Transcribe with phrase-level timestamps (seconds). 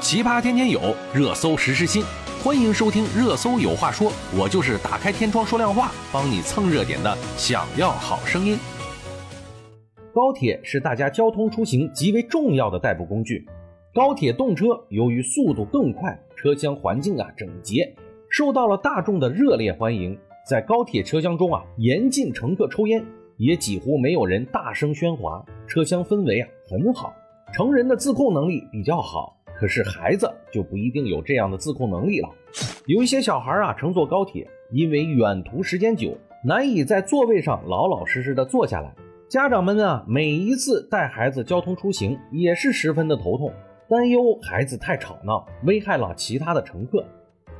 [0.00, 0.80] 奇葩天天有，
[1.14, 2.02] 热搜实时新，
[2.42, 7.16] 欢迎收听《热搜有话说》，我就是打开天窗说亮话，帮你蹭热点的。
[7.36, 8.58] 想要好声音。
[10.14, 13.46] 高铁是大家交通出行极为重要的代步工具。
[13.94, 17.94] 高铁动车由于速度更快，车厢环境啊整洁，
[18.30, 20.18] 受到了大众的热烈欢迎。
[20.48, 23.04] 在高铁车厢中啊，严禁乘客抽烟，
[23.36, 27.12] 也几乎没有人大声喧哗，车厢氛围啊很好。
[27.52, 29.36] 成人的自控能力比较好。
[29.60, 32.30] 可是孩子就不一定有这样的自控能力了。
[32.86, 38.90] 有一些小孩啊，乘坐高铁，因为远途时间久，难以在座位上老老实实的坐下来。
[39.28, 43.52] 家长们啊，每一次带孩子交通出行，也是十分的头痛，
[43.86, 47.04] 担忧孩子太吵闹，危害了其他的乘客。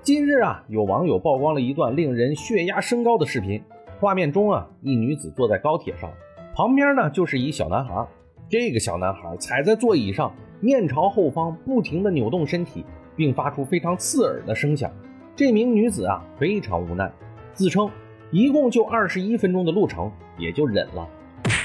[0.01, 3.63] 近日啊，有网友曝光了一段令人血压升高的视频。
[4.01, 6.11] 画面中啊，一女子坐在高铁上，
[6.55, 8.09] 旁边呢就是一小男孩。
[8.51, 10.35] 这个小男孩踩在座椅上。
[10.59, 14.91] 面朝后方，不停地扭动身体，并发出非常刺耳的声响。
[15.37, 17.11] 这名女子啊，非常无奈，
[17.55, 17.89] 自称
[18.33, 21.09] 一共就二十一分钟的路程，也就忍了。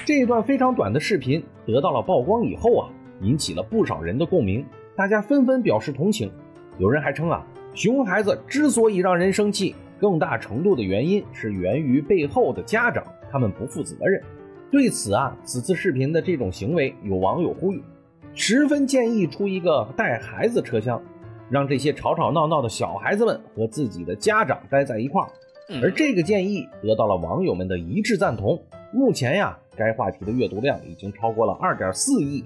[0.06, 4.64] 这段非常短的视频得到了曝光以后啊，引起了不少人的共鸣，
[4.96, 6.32] 大家纷纷表示同情。
[6.78, 7.44] 有人还称啊，
[7.74, 14.22] 熊孩子之所以让人生气，更大程度的原因是源于背后的家长，他们不负责任。
[14.72, 17.82] 对此啊，此次视频的这种行为，有网友呼吁。
[18.34, 21.02] 十分建议出一个带孩子车厢，
[21.50, 25.30] 让这些吵吵闹闹的小孩子们和自己的家长待在一块儿。
[25.82, 28.62] 而这个建议得到了网友们的一致赞同。
[28.92, 32.44] 目前呀，该话题的阅读量已经超过了二点四亿。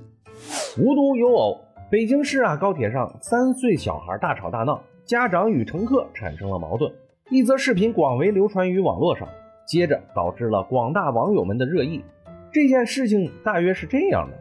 [0.77, 1.59] 无独有偶，
[1.89, 6.91] 北京市啊高铁上三岁小孩大吵大闹，家长与乘客产生了矛盾。
[7.29, 9.27] 一则视频广为流传于网络上，
[9.69, 12.03] 接着导致了广大网友们的热议。
[12.51, 14.35] 这件事情大约是这样的。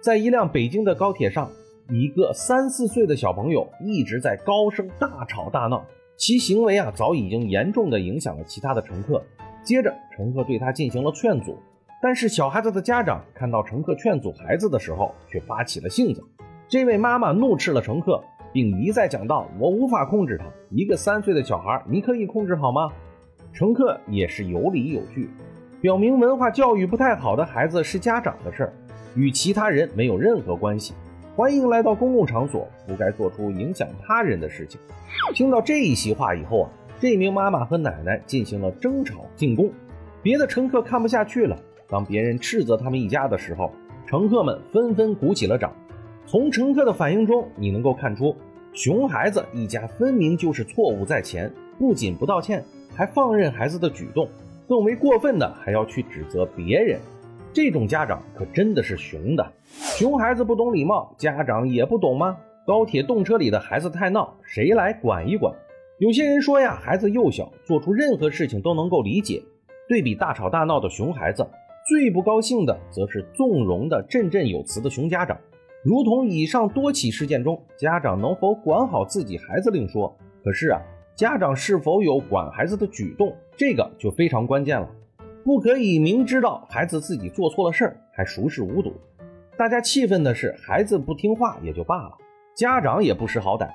[0.00, 1.48] 在一辆北京的高铁上，
[1.88, 9.22] 一个三四岁的小朋友一直在高声大吵大闹，其行为啊早已经严重的影响了其他的乘客。
[9.62, 11.56] 接着，乘客对他进行了劝阻，
[12.02, 16.20] 但是小孩子的家长看到乘客劝阻孩子的时候，却发起了性子。
[16.66, 18.20] 这位妈妈怒斥了乘客，
[18.52, 22.90] 并一再讲道：“我无法控制他，一个三岁的小孩，你可以控制好吗？”
[23.52, 25.28] 乘客也是有理有据，
[25.78, 28.72] 表明文化教育不太好的孩子是家长的事儿。
[29.14, 30.94] 与其他人没有任何关系。
[31.36, 34.80] 欢迎来到公共场所，不该做出影响他人的事情。
[35.34, 39.70] 听到这一席话以后啊，这名妈妈和奶奶进行了争吵进攻。
[40.22, 41.54] 别的乘客看不下去了，
[41.90, 43.70] 当别人斥责他们一家的时候，
[44.06, 45.70] 乘客们纷纷鼓起了掌。
[46.24, 48.34] 从乘客的反应中，你能够看出，
[48.72, 52.64] 熊孩子一家分明就是错误在前，不仅不道歉，
[52.94, 54.28] 还放任孩子的举动，
[54.68, 57.00] 更为过分的还要去指责别人。
[57.52, 59.52] 这种家长可真的是熊的，
[59.96, 62.36] 熊孩子不懂礼貌，家长也不懂吗？
[62.66, 65.54] 高铁动车里的孩子太闹，谁来管一管？
[65.98, 69.42] 有些人说呀，孩子幼小，做出任何事情都能够理解。
[69.88, 71.46] 对比大吵大闹的熊孩子，
[71.88, 75.36] 最不高兴的则是纵容的振振有词的熊家长。
[75.84, 80.80] 如同以上多起事件中，家长能否管好自己孩子另说，可是啊，
[81.14, 84.88] 家长是否有管孩子的举动，这个就非常关键了。
[85.44, 88.94] 不可以明知道孩子自己做错了事儿还熟视无睹。
[89.58, 92.12] 大家气愤的是孩子不听话也就罢了，
[92.54, 93.68] 家长也不识好歹。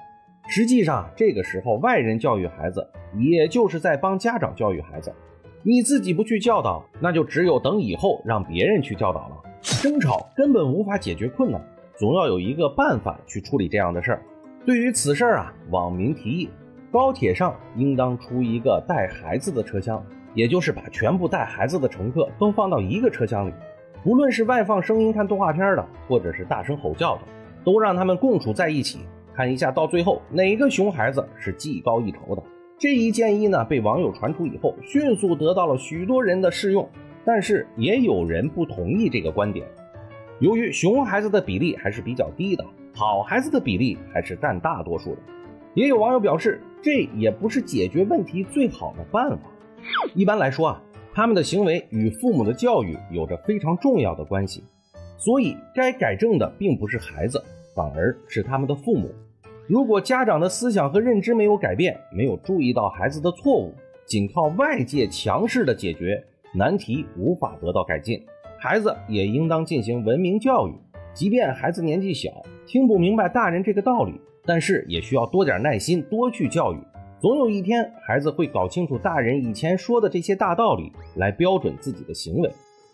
[0.48, 2.86] 实际上，这个时候外人教育孩子，
[3.20, 5.14] 也就是在帮家长教育孩子。
[5.62, 9.38] 你自己不去教导，那就只有等以后让别人去教导了。
[9.82, 11.62] 争吵根本无法解决困难，
[11.96, 14.22] 总要有一个办法去处理这样的事儿。
[14.66, 16.50] 对于此事啊，网民提议，
[16.92, 20.04] 高铁上应当出一个带孩子的车厢。
[20.34, 23.54] 也就是把全部带孩子的乘客都放到一个车厢里，
[24.04, 27.22] 无论是外放声音看动画片的，或者是大声吼叫的，
[27.64, 29.00] 都让他们共处在一起，
[29.34, 32.44] 看一下到最后哪个熊孩子是技高一筹的。
[32.78, 36.88] 这一建议呢，被网友传出以后，迅速得到了许多人的适用。
[37.26, 39.66] 但是也有人不同意这个观点，
[40.40, 45.22] 由于熊孩子的比例还是比较低的，好孩子的比例还是占大多数的。
[45.78, 49.44] 也有网友表示，这也不是解决问题最好的办法。
[50.16, 50.82] 一般来说啊，
[51.14, 54.64] 他们的行为与父母的教育有着非常重要的关系，
[55.20, 57.40] 所以该改正的并不是孩子，
[57.76, 59.12] 反而是他们的父母。
[59.68, 63.72] 如果家长的思想和认知没有改变，没有注意到孩子的错误，
[64.08, 66.20] 仅靠外界强势的解决
[66.56, 68.20] 难题无法得到改进。
[68.58, 70.74] 孩子也应当进行文明教育，
[71.14, 72.32] 即便孩子年纪小，
[72.66, 76.78] 听不明白大人这个道理，但是也需要多点耐心，多去教育。
[77.20, 82.50] 总有一天，孩子会搞清楚大人以前说的这些大道理，来标准自己的行为。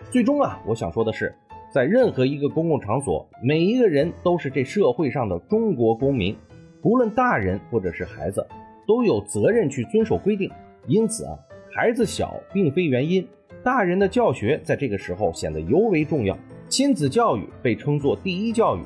[0.10, 1.36] 最终啊，我想说的是，
[1.72, 6.36] 在任何一个公共场所，每一个人都是这社会上的中国公民，
[6.82, 8.46] 不论大人或者是孩子，
[8.88, 10.50] 都有责任去遵守规定。
[10.88, 11.38] 因此啊，
[11.72, 13.28] 孩子小并非原因，
[13.64, 16.38] 大人的教学在这个时候显得尤为重要。
[16.70, 18.82] 亲子教育被称作第一教育，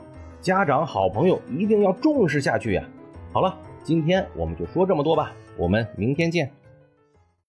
[0.48, 2.82] 家长好朋友一定要重视下去呀。
[3.34, 3.54] 好了，
[3.84, 6.50] 今天我们就说这么多吧，我们明天见。